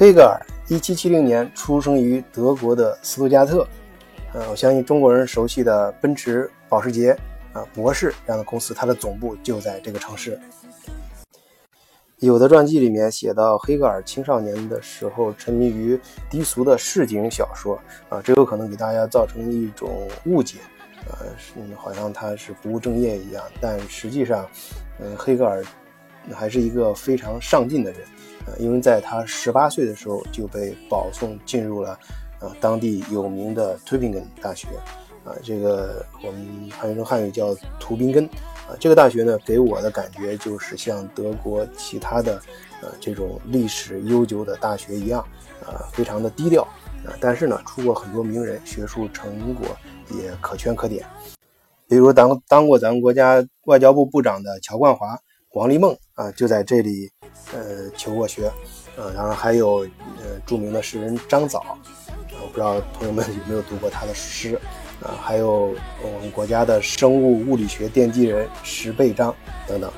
[0.00, 3.68] 黑格尔1770年出生于德国的斯图加特。
[4.32, 7.14] 呃，我相信中国人熟悉的奔驰、保时捷
[7.52, 10.40] 啊、博士这样的公司，它的总部就在这个城市。
[12.16, 17.78] 有的传记里面写到，黑格尔青少年的时候沉迷于低俗的市井小说
[18.08, 20.60] 啊，这有可能给大家造成一种误解，
[21.10, 23.44] 呃，是好像他是不务正业一样。
[23.60, 24.48] 但实际上，
[24.98, 25.62] 嗯，黑格尔
[26.34, 28.00] 还是一个非常上进的人，
[28.46, 31.98] 呃，因为在他十八岁的时候就被保送进入了。
[32.40, 34.66] 啊，当地有名的图宾根大学，
[35.26, 38.24] 啊，这个我们翻译成汉语叫图宾根，
[38.66, 42.40] 啊，这个大学呢，给我的感觉就是像德国其他的，
[42.80, 45.20] 呃，这种历史悠久的大学一样，
[45.66, 46.62] 啊，非常的低调，
[47.04, 49.66] 啊，但是呢，出过很多名人，学术成果
[50.08, 51.04] 也可圈可点，
[51.86, 55.18] 比如当当过咱们国家外交部部长的乔冠华、
[55.54, 57.10] 王立梦，啊，就在这里，
[57.52, 58.48] 呃，求过学，
[58.96, 59.78] 呃，然后还有
[60.18, 61.76] 呃著名的诗人张枣。
[62.40, 64.54] 我不知道朋友们有没有读过他的诗
[65.02, 65.18] 啊？
[65.20, 69.34] 还有我们国家的生物物理学奠基人石贝章
[69.66, 69.90] 等等。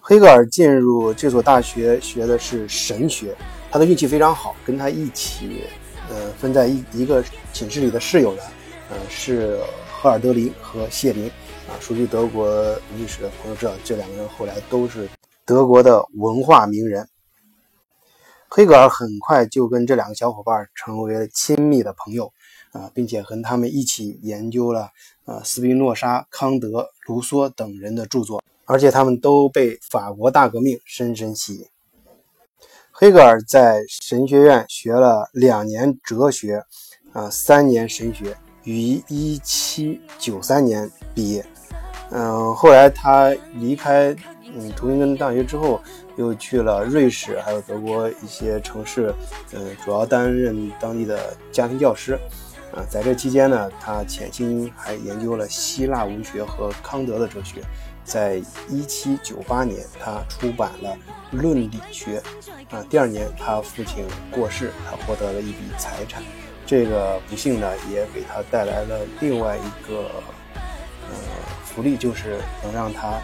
[0.00, 3.36] 黑格尔进入这所大学学的是神学，
[3.70, 5.62] 他的运气非常好，跟他一起
[6.10, 8.42] 呃分在一一个寝室里的室友呢，
[8.90, 11.30] 呃是赫尔德林和谢林
[11.68, 11.78] 啊。
[11.80, 15.08] 熟悉德国历史的朋友知道，这两个人后来都是
[15.44, 17.08] 德国的文化名人。
[18.48, 22.32] 黑格尔很快就跟这两个小伙伴成为了亲密的朋友，
[22.72, 24.90] 啊，并且和他们一起研究了
[25.24, 31.66] 呃斯宾诺莎、康德、卢梭等人的著作，而且他们都被法国大革命深深吸引。
[32.92, 36.64] 黑格尔在神学院学了两年哲学，
[37.12, 41.44] 啊，三年神学，于1793年毕业。
[42.10, 44.14] 嗯，后来他离开
[44.54, 45.80] 嗯图林根大学之后。
[46.18, 49.12] 又去了瑞士，还有德国一些城市，
[49.52, 52.18] 嗯，主要担任当地的家庭教师。
[52.74, 57.60] 啊，在这期间呢，他潜心还研究了希腊文学和康德的哲学。
[58.02, 58.40] 在
[58.70, 60.96] 一七九八年，他出版了
[61.38, 62.22] 《论理学》。
[62.74, 66.22] 啊，第二年他父亲过世，他获得了一笔财产。
[66.64, 70.08] 这个不幸呢，也给他带来了另外一个
[71.76, 73.20] 福利，就是能让他。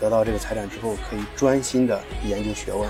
[0.00, 2.88] 得到这个财产之后，可以专心的研究学问。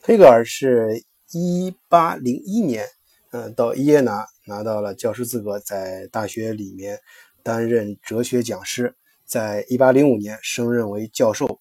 [0.00, 1.02] 黑格尔是
[1.32, 2.86] 一八零一年，
[3.32, 7.00] 嗯，到耶拿拿到了教师资格，在大学里面
[7.42, 8.94] 担任哲学讲师。
[9.24, 11.58] 在一八零五年升任为教授。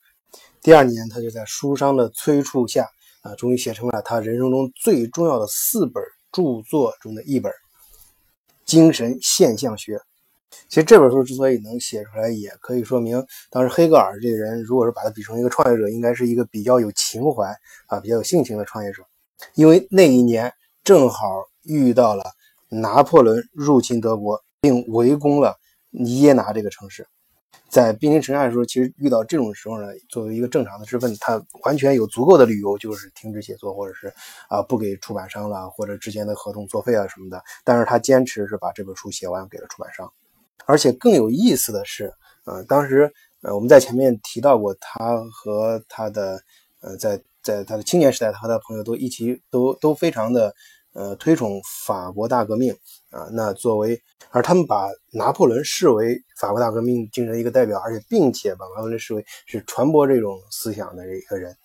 [0.61, 2.88] 第二年，他就在书商的催促下，
[3.22, 7.51] 啊，终于写成了他人生中最重要的四本著作中的一本
[8.66, 9.97] 《精神现象学》。
[10.67, 17.53] 其实这本书之所以能写出来，也可以说明当时黑格尔这个人，如果是把他比成一个创业者，应该是一个比较有情怀
[17.88, 19.03] 啊、比较有性情的创业者。
[19.56, 20.53] 因为那一年
[20.84, 21.25] 正好
[21.63, 22.23] 遇到了
[22.69, 25.57] 拿破仑入侵德国，并围攻了
[25.91, 27.07] 耶拿这个城市。
[27.67, 34.13] 在兵临城下的时候，其实遇到这种时候呢，作为一个正常的身份，他完全有足够的理由，就是停止写作，或者是
[34.50, 37.41] 啊不给出版商了，或者之前的合同作废啊什么的。
[37.63, 40.11] 但是他坚持是把这本书写完，给了出版商。
[40.66, 42.13] 而且更有意思的是，
[42.45, 43.11] 呃，当时，
[43.41, 46.39] 呃，我们在前面提到过，他和他的，
[46.81, 50.53] 呃，在在他的青年时代，他和他的朋友都一起，都都非常的，
[50.94, 52.73] 呃，推崇法国大革命
[53.09, 53.27] 啊。
[53.31, 61.55] 那作为，而他们把拿破仑视为法国大革命精神一个代表，而且并且把拿破仑视为是传播这种思想的一个人。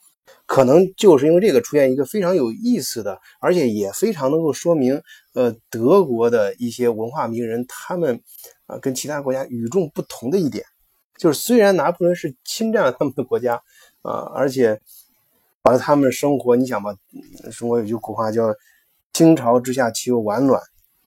[0.46, 5.02] 可能就是因为这个出现一个非常有意思的，而且也非常能够说明，
[5.34, 8.20] 呃，德国的一些文化名人他们
[8.66, 10.64] 啊跟其他国家与众不同的一点，
[11.18, 13.60] 就是虽然拿破仑是侵占了他们的国家
[14.02, 14.80] 啊，而且
[15.62, 16.94] 把他们生活，你想吧，
[17.52, 18.54] 中国有句古话叫
[19.12, 20.62] “倾巢之下岂有完卵”，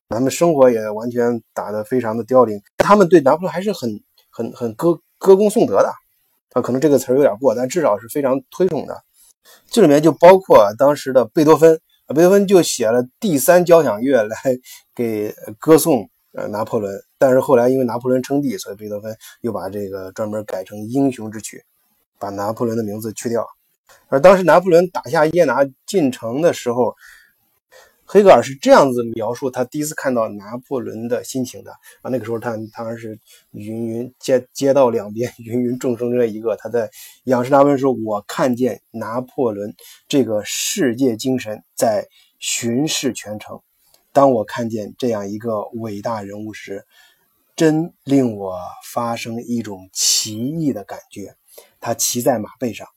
[0.09, 3.89] 咱们生活也完全打得非常的凋零，他们对拿破仑还是很
[4.29, 5.89] 很很歌歌功颂德的
[6.51, 9.01] 啊，可能这个词儿有点过，但至少是非常推崇的。
[9.69, 14.36] 这里面就包括当时的贝多芬，贝多芬就写了第三交响乐来
[14.95, 21.63] 给歌颂呃拿破仑，但是后来因为拿破仑称帝，所以贝多芬又把这个专门改成英雄之曲，
[22.18, 23.47] 把拿破仑的名字去掉。
[24.07, 26.95] 而当时拿破仑打下耶拿进城的时候。
[28.11, 31.71] 黑格尔是这样子描述他第一次看到拿破仑的心情的
[32.01, 33.19] 啊，那个时候他当然是
[33.51, 36.89] 芸芸街街道两边 芸芸众生中的一个，他在
[37.25, 39.75] 仰视拿破仑说：“我看见拿破仑
[40.07, 42.07] 这个世界精神在
[42.39, 43.59] 巡视全城。
[44.11, 46.88] 当我看见这样一个伟大人物时，
[47.56, 48.57] 真令我
[48.91, 51.35] 发生一种奇异的感觉。
[51.79, 52.88] 他骑在马背上，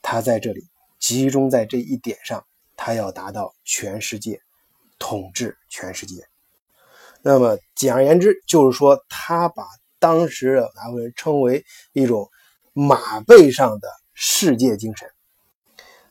[0.00, 0.62] 他在这里
[0.98, 2.42] 集中在这一点上，
[2.74, 4.40] 他要达到全世界，
[5.02, 6.22] 统治全世界。
[7.22, 9.64] 那么简而言之，就是说他把
[9.98, 12.30] 当时的达文称为一种
[12.72, 15.08] 马背上的世界精神。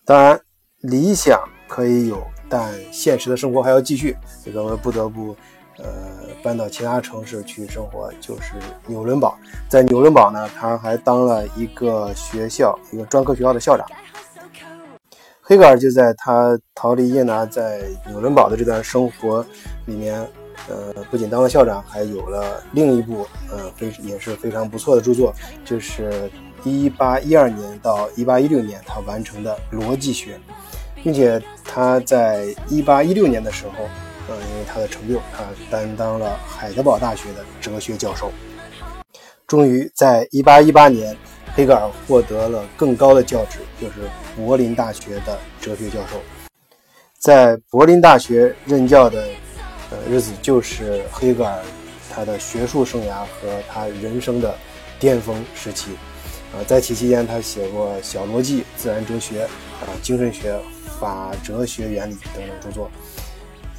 [0.03, 0.38] 当然，
[0.79, 5.33] 理想可以有，但现实的生活还要继续，这个不得不。
[5.77, 8.53] 呃，搬到其他城市去生活，就是
[8.85, 9.35] 纽伦堡。
[9.67, 13.87] 在纽伦堡呢，他还当了一个学校，一个专科学校的校长。
[15.51, 19.45] 黑格尔就在他逃离耶拿，在纽伦堡的这段生活
[19.86, 20.25] 里面，
[20.69, 25.33] 呃，不仅当了校长，还有了另一部，呃，非也是非常不错的著作，
[25.65, 26.31] 就是
[26.63, 30.39] 1812年到1816年他完成的逻辑学，
[31.03, 33.74] 并且他在1816年的时候。
[34.30, 38.31] 呃，因为他的成就，他担当了海德堡大学的哲学教授。
[39.45, 41.18] 终于在1818年，
[41.53, 46.21] 黑格尔获得了更高的教职，就是柏林大学的哲学教授。
[47.19, 49.24] 在柏林大学任教的
[49.92, 51.59] 呃日子，就是黑格尔
[52.09, 54.56] 他的学术生涯和他人生的
[55.00, 55.92] 巅峰时期。
[56.53, 60.54] 啊，在其期间，他写过《小逻辑》《自然哲学》啊《精神学》
[61.00, 62.92] 《法哲学原理》等等著作。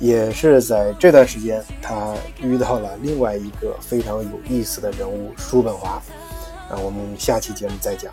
[0.01, 6.03] 也是在这段时间，他遇到了另外一个非常有意思的人物叔本华。
[6.73, 8.11] 啊，我们下期节目再讲。